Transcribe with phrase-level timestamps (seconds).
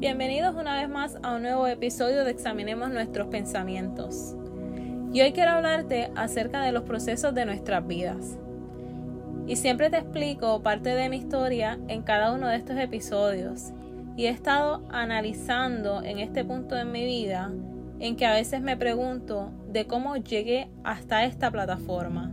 [0.00, 4.34] Bienvenidos una vez más a un nuevo episodio de Examinemos nuestros pensamientos.
[5.12, 8.38] Y hoy quiero hablarte acerca de los procesos de nuestras vidas.
[9.46, 13.72] Y siempre te explico parte de mi historia en cada uno de estos episodios.
[14.16, 17.52] Y he estado analizando en este punto de mi vida
[17.98, 22.32] en que a veces me pregunto de cómo llegué hasta esta plataforma.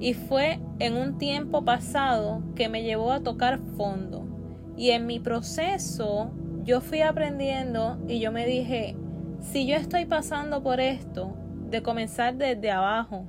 [0.00, 4.24] Y fue en un tiempo pasado que me llevó a tocar fondo.
[4.76, 6.32] Y en mi proceso
[6.68, 8.94] yo fui aprendiendo y yo me dije,
[9.40, 11.34] si yo estoy pasando por esto,
[11.70, 13.24] de comenzar desde abajo,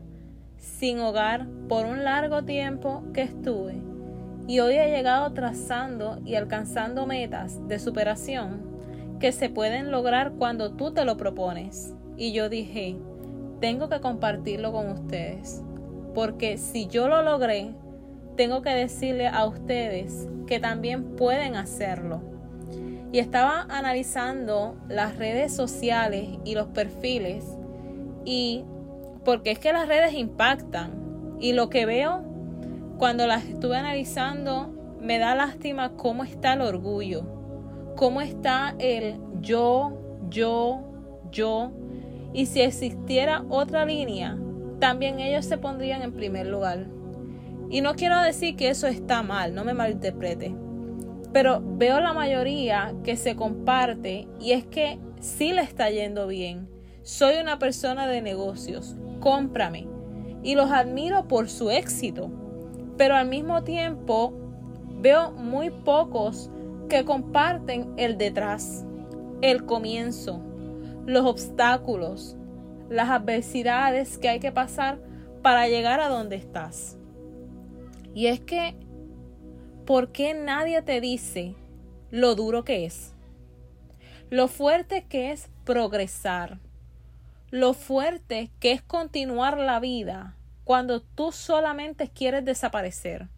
[0.57, 3.75] sin hogar, por un largo tiempo que estuve,
[4.45, 8.59] y hoy he llegado trazando y alcanzando metas de superación
[9.21, 11.95] que se pueden lograr cuando tú te lo propones.
[12.17, 12.98] Y yo dije,
[13.62, 15.63] tengo que compartirlo con ustedes,
[16.13, 17.73] porque si yo lo logré,
[18.35, 22.28] tengo que decirle a ustedes que también pueden hacerlo.
[23.12, 27.43] Y estaba analizando las redes sociales y los perfiles
[28.24, 28.63] y
[29.26, 32.24] porque es que las redes impactan y lo que veo
[32.98, 37.24] cuando las estuve analizando me da lástima cómo está el orgullo,
[37.96, 39.98] cómo está el yo,
[40.29, 40.82] yo,
[41.32, 41.71] yo.
[42.34, 44.38] Y si existiera otra línea,
[44.79, 46.88] también ellos se pondrían en primer lugar.
[47.70, 50.54] Y no quiero decir que eso está mal, no me malinterprete.
[51.32, 56.68] Pero veo la mayoría que se comparte y es que sí le está yendo bien.
[57.04, 59.88] Soy una persona de negocios, cómprame.
[60.41, 62.32] Y los admiro por su éxito.
[62.98, 64.34] Pero al mismo tiempo
[65.02, 66.50] veo muy pocos
[66.90, 68.85] que comparten el detrás,
[69.41, 70.41] el comienzo,
[71.06, 72.35] los obstáculos,
[72.90, 75.00] las adversidades que hay que pasar
[75.41, 76.97] para llegar a donde estás.
[78.13, 78.75] Y es que,
[79.90, 81.56] ¿por qué nadie te dice
[82.12, 83.16] lo duro que es?
[84.29, 86.59] Lo fuerte que es progresar.
[87.50, 93.29] Lo fuerte que es continuar la vida cuando tú solamente quieres desaparecer.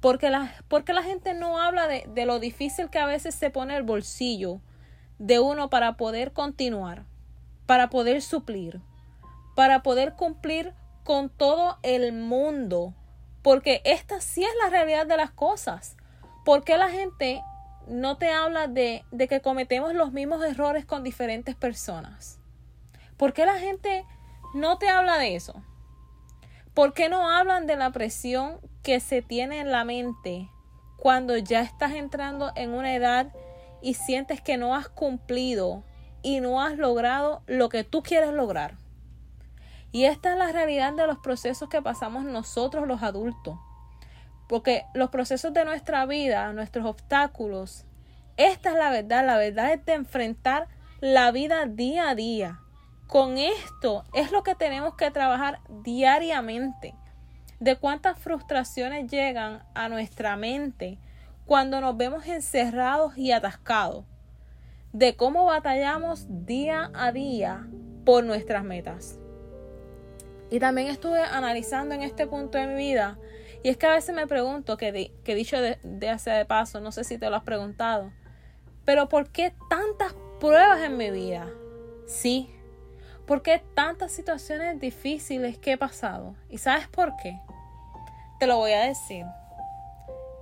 [0.00, 3.50] Porque la, porque la gente no habla de, de lo difícil que a veces se
[3.50, 4.62] pone el bolsillo
[5.18, 7.04] de uno para poder continuar,
[7.66, 8.80] para poder suplir,
[9.54, 10.72] para poder cumplir
[11.04, 12.94] con todo el mundo
[13.46, 15.96] porque esta sí es la realidad de las cosas.
[16.44, 17.40] ¿Por qué la gente
[17.86, 22.40] no te habla de, que cometemos los mismos errores con diferentes personas?
[23.16, 24.04] ¿Por qué la gente
[24.52, 25.62] no te habla de eso?
[26.74, 30.50] ¿Por qué no hablan de la presión que se tiene en la mente
[30.96, 33.32] cuando ya estás entrando en una edad
[33.80, 35.84] y sientes que no has cumplido
[36.20, 38.76] y no has logrado lo que tú quieres lograr?
[39.96, 43.58] Y esta es la realidad de los procesos que pasamos nosotros los adultos.
[44.46, 47.86] Porque los procesos de nuestra vida, nuestros obstáculos,
[48.36, 49.24] esta es la verdad.
[49.24, 50.68] La verdad es de enfrentar
[51.00, 52.60] la vida día a día.
[53.06, 56.94] Con esto es lo que tenemos que trabajar diariamente.
[57.58, 60.98] De cuántas frustraciones llegan a nuestra mente
[61.46, 64.04] cuando nos vemos encerrados y atascados.
[64.92, 67.66] De cómo batallamos día a día
[68.04, 69.18] por nuestras metas.
[70.50, 73.18] Y también estuve analizando en este punto de mi vida,
[73.62, 74.92] y es que a veces me pregunto, que,
[75.24, 78.12] dicho de, de de paso, no sé si te lo has preguntado,
[78.84, 81.48] pero ¿por qué tantas pruebas en mi vida?
[82.06, 82.48] Sí,
[83.26, 86.36] ¿por qué tantas situaciones difíciles que he pasado?
[86.48, 87.36] ¿Y sabes por qué?
[88.38, 89.24] Te lo voy a decir.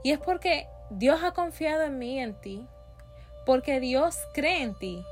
[0.02, 2.68] Y es porque Dios ha confiado en mí y en ti,
[3.46, 5.02] porque Dios cree en ti,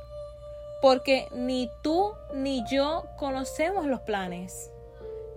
[0.82, 4.70] porque ni tú ni yo conocemos los planes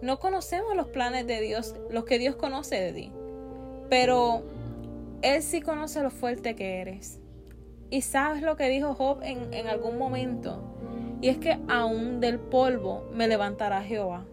[0.02, 3.12] no conocemos los planes de Dios, los que Dios conoce de ti.
[3.90, 4.44] Pero
[5.22, 7.20] Él sí conoce lo fuerte que eres.
[7.90, 10.62] Y sabes lo que dijo Job en, en algún momento.
[11.22, 14.26] Y es que aún del polvo me levantará Jehová.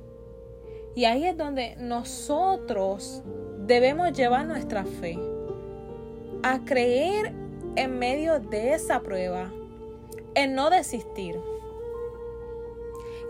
[0.95, 3.23] Y ahí es donde nosotros
[3.67, 5.19] debemos llevar nuestra fe.
[6.43, 7.33] A creer
[7.77, 9.51] en medio de esa prueba.
[10.35, 11.39] En no desistir.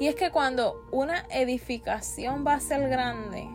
[0.02, 3.49] Y es que cuando una edificación va a ser grande,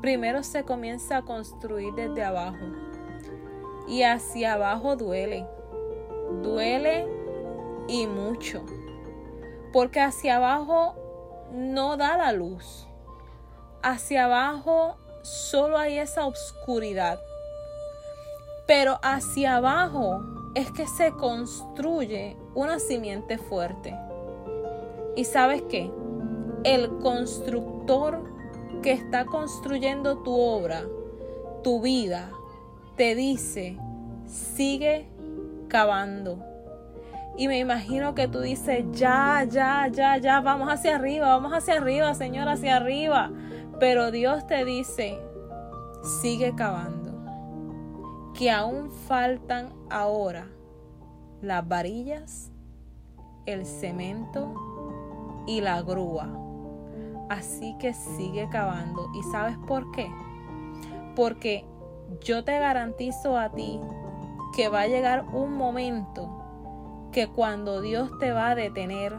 [0.00, 2.64] primero se comienza a construir desde abajo.
[3.86, 5.46] Y hacia abajo duele.
[6.42, 7.06] Duele
[7.88, 8.64] y mucho.
[9.70, 10.94] Porque hacia abajo
[11.52, 12.88] no da la luz.
[13.82, 17.20] Hacia abajo solo hay esa oscuridad.
[18.66, 20.22] Pero hacia abajo
[20.54, 23.94] es que se construye una simiente fuerte.
[25.16, 25.90] Y sabes qué?
[26.62, 28.22] El constructor
[28.82, 30.84] que está construyendo tu obra,
[31.64, 32.30] tu vida,
[32.96, 33.78] te dice,
[34.26, 35.08] sigue
[35.68, 36.44] cavando,
[37.38, 41.74] Y me imagino que tú dices, ya, ya, ya, ya, vamos hacia arriba, vamos hacia
[41.74, 43.30] arriba, Señor, hacia arriba.
[43.78, 45.18] Pero Dios te dice,
[46.22, 47.12] sigue cavando.
[48.32, 50.48] Que aún faltan ahora
[51.42, 52.50] las varillas,
[53.44, 54.54] el cemento
[55.46, 56.28] y la grúa.
[57.28, 59.08] Así que sigue cavando.
[59.14, 60.10] ¿Y sabes por qué?
[61.14, 61.64] Porque
[62.20, 63.80] yo te garantizo a ti
[64.54, 69.16] que va a llegar un momento que cuando Dios te va a detener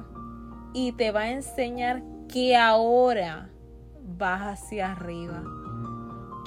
[0.73, 3.49] y te va a enseñar que ahora
[4.01, 5.43] vas hacia arriba.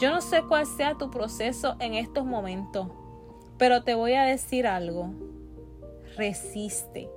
[0.01, 2.89] Yo no sé cuál sea tu proceso en estos momentos,
[3.59, 5.11] pero te voy a decir algo.
[6.17, 7.11] Resiste.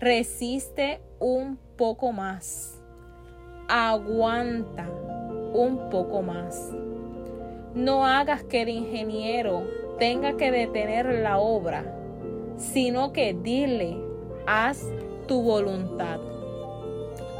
[0.00, 2.80] Resiste un poco más.
[3.68, 4.88] Aguanta
[5.52, 6.70] un poco más.
[7.74, 9.64] No hagas que el ingeniero
[9.98, 11.98] tenga que detener la obra
[12.58, 13.96] sino que dile,
[14.46, 14.84] haz
[15.26, 16.18] tu voluntad.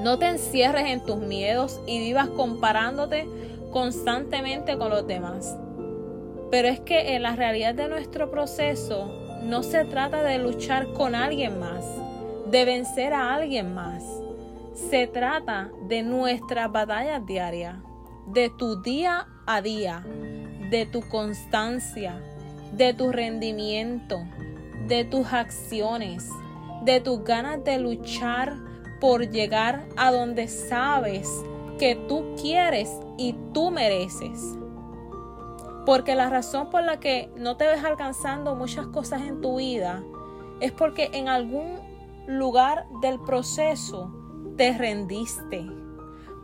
[0.00, 3.26] No te encierres en tus miedos y vivas comparándote
[3.72, 5.56] constantemente con los demás.
[6.50, 9.10] Pero es que en la realidad de nuestro proceso
[9.42, 11.84] no se trata de luchar con alguien más,
[12.50, 14.02] de vencer a alguien más.
[14.74, 17.76] Se trata de nuestras batallas diarias,
[18.26, 20.04] de tu día a día,
[20.70, 22.20] de tu constancia,
[22.72, 24.20] de tu rendimiento,
[24.86, 26.28] de tus acciones,
[26.84, 28.54] de tus ganas de luchar
[29.00, 31.28] por llegar a donde sabes
[31.78, 34.56] que tú quieres y tú mereces.
[35.84, 40.02] Porque la razón por la que no te ves alcanzando muchas cosas en tu vida
[40.60, 41.87] es porque en algún
[42.28, 44.12] lugar del proceso
[44.58, 45.66] te rendiste.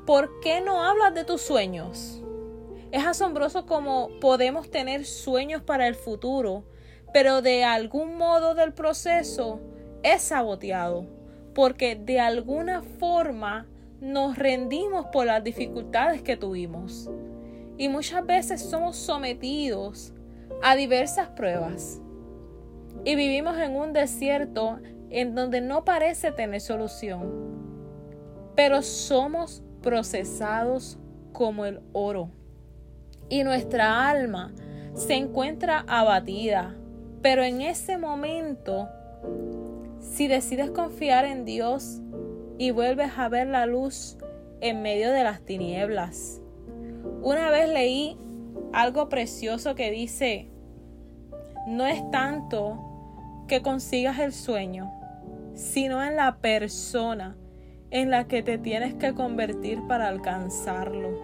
[0.07, 2.23] ¿Por qué no hablas de tus sueños?
[2.91, 6.65] Es asombroso como podemos tener sueños para el futuro,
[7.13, 9.61] pero de algún modo del proceso
[10.03, 11.07] es saboteado,
[11.55, 13.67] porque de alguna forma
[14.01, 17.11] nos rendimos por las dificultades que tuvimos.
[17.77, 20.15] Y muchas veces somos sometidos
[20.63, 22.01] a diversas pruebas.
[23.05, 24.79] Y vivimos en un desierto
[25.11, 27.55] en donde no parece tener solución.
[28.55, 30.99] Pero somos procesados
[31.33, 32.31] como el oro.
[33.29, 34.53] Y nuestra alma
[34.95, 36.77] se encuentra abatida,
[37.23, 38.89] pero en ese momento,
[40.01, 42.01] si decides confiar en Dios
[42.59, 44.17] y vuelves a ver la luz
[44.61, 46.41] en medio de las tinieblas.
[47.23, 48.17] Una vez leí
[48.73, 50.49] algo precioso que dice,
[51.67, 52.94] no es tanto
[53.47, 54.93] que consigas el sueño,
[55.55, 57.37] sino en la persona
[57.91, 61.21] en la que te tienes que convertir para alcanzarlo.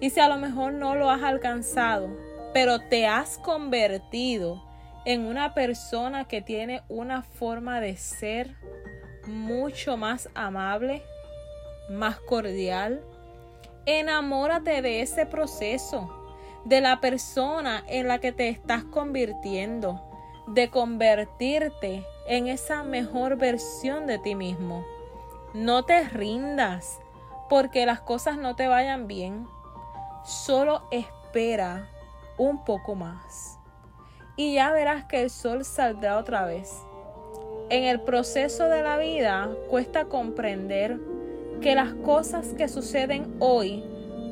[0.00, 2.08] Y si a lo mejor no lo has alcanzado,
[2.52, 4.62] pero te has convertido
[5.04, 8.54] en una persona que tiene una forma de ser
[9.26, 11.02] mucho más amable,
[11.88, 13.00] más cordial.
[13.86, 16.14] Enamórate de ese proceso,
[16.64, 20.09] de la persona en la que te estás convirtiendo,
[20.54, 24.84] de convertirte en esa mejor versión de ti mismo.
[25.54, 27.00] No te rindas
[27.48, 29.46] porque las cosas no te vayan bien.
[30.24, 31.88] Solo espera
[32.36, 33.58] un poco más
[34.36, 36.82] y ya verás que el sol saldrá otra vez.
[37.68, 40.98] En el proceso de la vida cuesta comprender
[41.60, 43.84] que las cosas que suceden hoy,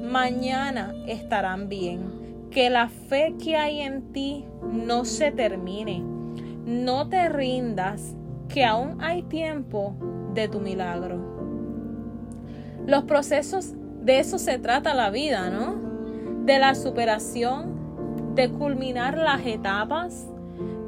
[0.02, 2.27] mañana estarán bien.
[2.50, 6.02] Que la fe que hay en ti no se termine.
[6.64, 8.14] No te rindas,
[8.48, 9.94] que aún hay tiempo
[10.34, 11.20] de tu milagro.
[12.86, 15.76] Los procesos, de eso se trata la vida, ¿no?
[16.44, 20.26] De la superación, de culminar las etapas,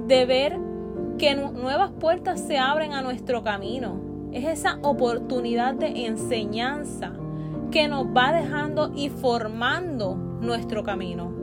[0.06, 0.58] de ver
[1.18, 4.00] que nuevas puertas se abren a nuestro camino.
[4.32, 7.12] Es esa oportunidad de enseñanza
[7.70, 11.39] que nos va dejando y formando nuestro camino.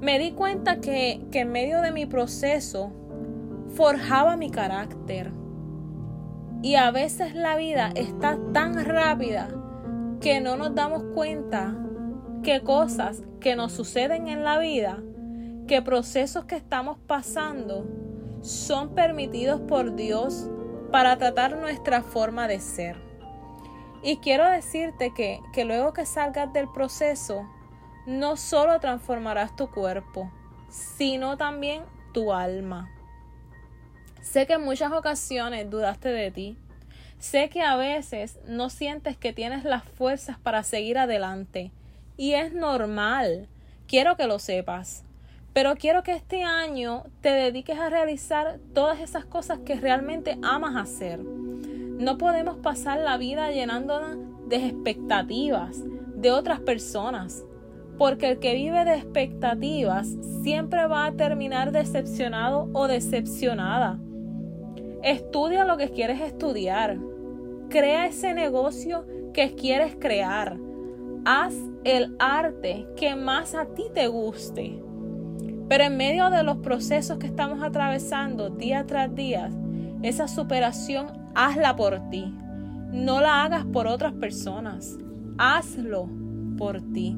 [0.00, 2.92] Me di cuenta que, que en medio de mi proceso
[3.74, 5.32] forjaba mi carácter.
[6.62, 9.48] Y a veces la vida está tan rápida
[10.20, 11.76] que no nos damos cuenta
[12.42, 14.98] que cosas que nos suceden en la vida
[15.68, 17.86] que procesos que estamos pasando
[18.40, 20.50] son permitidos por Dios
[20.90, 22.96] para tratar nuestra forma de ser.
[24.02, 27.46] Y quiero decirte que, que luego que salgas del proceso,
[28.08, 30.32] no solo transformarás tu cuerpo,
[30.70, 31.82] sino también
[32.14, 32.90] tu alma.
[34.22, 36.56] Sé que en muchas ocasiones dudaste de ti.
[37.18, 41.70] Sé que a veces no sientes que tienes las fuerzas para seguir adelante.
[42.16, 43.46] Y es normal.
[43.86, 45.04] Quiero que lo sepas.
[45.52, 50.76] Pero quiero que este año te dediques a realizar todas esas cosas que realmente amas
[50.76, 51.20] hacer.
[51.20, 55.82] No podemos pasar la vida llenándonos de expectativas
[56.14, 57.44] de otras personas,
[57.98, 63.98] porque el que vive de expectativas siempre va a terminar decepcionado o decepcionada.
[65.02, 66.98] Estudia lo que quieres estudiar.
[67.68, 70.56] Crea ese negocio que quieres crear.
[71.24, 74.80] Haz el arte que más a ti te guste.
[75.68, 79.50] Pero en medio de los procesos que estamos atravesando día tras día,
[80.02, 82.32] esa superación hazla por ti.
[82.92, 84.96] No la hagas por otras personas.
[85.36, 86.08] Hazlo
[86.56, 87.16] por ti.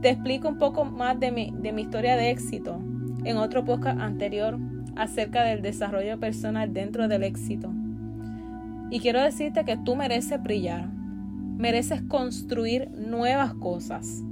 [0.00, 2.78] Te explico un poco más de mi, de mi historia de éxito
[3.24, 4.58] en otro podcast anterior
[4.94, 7.72] acerca del desarrollo personal dentro del éxito.
[8.90, 14.22] Y quiero decirte que tú mereces brillar, mereces construir nuevas cosas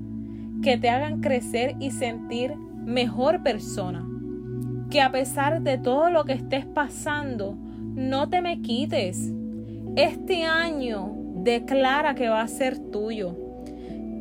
[0.63, 4.07] que te hagan crecer y sentir mejor persona.
[4.91, 7.57] Que a pesar de todo lo que estés pasando,
[7.95, 9.33] no te me quites.
[9.97, 13.44] Este año declara que va a ser tuyo.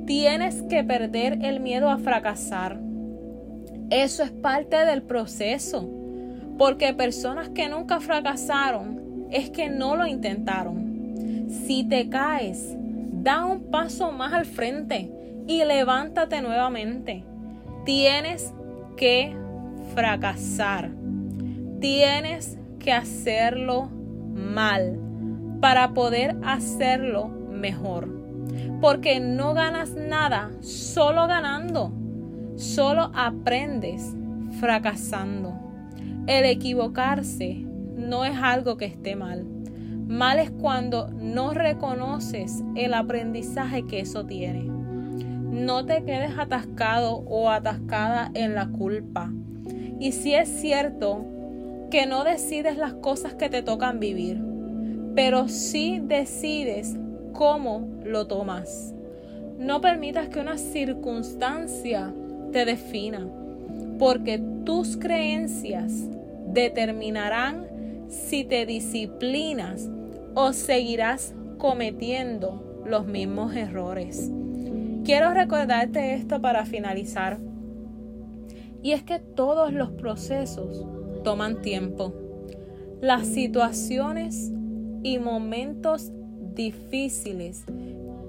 [0.05, 2.79] Tienes que perder el miedo a fracasar.
[3.89, 5.89] Eso es parte del proceso.
[6.57, 11.47] Porque personas que nunca fracasaron es que no lo intentaron.
[11.49, 12.75] Si te caes,
[13.11, 15.09] da un paso más al frente
[15.47, 17.23] y levántate nuevamente.
[17.85, 18.53] Tienes
[18.97, 19.35] que
[19.93, 20.91] fracasar.
[21.79, 23.89] Tienes que hacerlo
[24.33, 24.99] mal
[25.61, 28.22] para poder hacerlo mejor.
[28.83, 31.93] Porque no ganas nada solo ganando.
[32.57, 34.13] Solo aprendes
[34.59, 35.53] fracasando.
[36.27, 39.45] El equivocarse no es algo que esté mal.
[40.09, 44.65] Mal es cuando no reconoces el aprendizaje que eso tiene.
[44.65, 49.31] No te quedes atascado o atascada en la culpa.
[50.01, 51.25] Y si es cierto
[51.89, 54.43] que no decides las cosas que te tocan vivir,
[55.15, 56.97] pero sí decides
[57.33, 58.93] cómo lo tomas.
[59.57, 62.13] No permitas que una circunstancia
[62.51, 63.27] te defina
[63.99, 65.91] porque tus creencias
[66.47, 67.67] determinarán
[68.07, 69.89] si te disciplinas
[70.35, 74.31] o seguirás cometiendo los mismos errores.
[75.03, 77.39] Quiero recordarte esto para finalizar.
[78.81, 80.85] Y es que todos los procesos
[81.23, 82.13] toman tiempo.
[83.01, 84.51] Las situaciones
[85.03, 86.11] y momentos
[86.55, 87.65] difíciles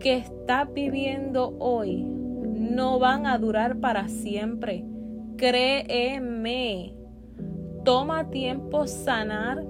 [0.00, 4.84] que estás viviendo hoy no van a durar para siempre.
[5.36, 6.94] Créeme.
[7.84, 9.64] Toma tiempo sanar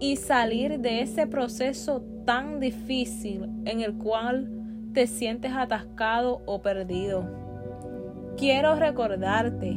[0.00, 4.48] y salir de ese proceso tan difícil en el cual
[4.92, 7.24] te sientes atascado o perdido.
[8.36, 9.76] Quiero recordarte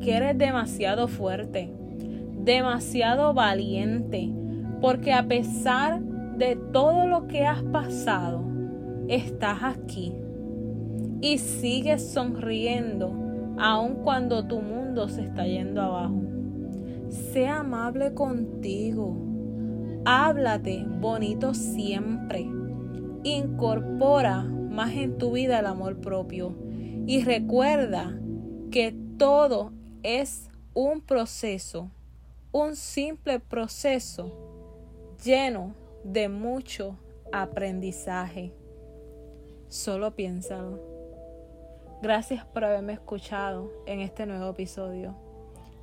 [0.00, 1.72] que eres demasiado fuerte,
[2.42, 4.30] demasiado valiente,
[4.80, 6.00] porque a pesar
[6.40, 8.42] de todo lo que has pasado,
[9.08, 10.14] estás aquí
[11.20, 13.12] y sigues sonriendo
[13.58, 16.22] aun cuando tu mundo se está yendo abajo.
[17.10, 19.14] Sea amable contigo.
[20.06, 22.50] Háblate bonito siempre.
[23.22, 26.56] Incorpora más en tu vida el amor propio.
[27.06, 28.18] Y recuerda
[28.70, 31.90] que todo es un proceso,
[32.50, 34.32] un simple proceso
[35.22, 36.98] lleno de mucho
[37.32, 38.52] aprendizaje.
[39.68, 40.80] Solo piénsalo.
[42.02, 45.14] Gracias por haberme escuchado en este nuevo episodio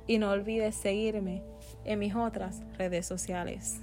[0.06, 1.42] y no olvides seguirme
[1.84, 3.80] en mis otras redes sociales.